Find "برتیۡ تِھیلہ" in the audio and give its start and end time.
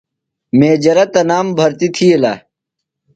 1.57-2.33